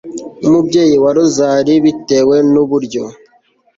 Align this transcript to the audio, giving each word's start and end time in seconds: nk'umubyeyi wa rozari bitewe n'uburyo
nk'umubyeyi 0.39 0.95
wa 1.03 1.11
rozari 1.17 1.73
bitewe 1.83 2.35
n'uburyo 2.53 3.03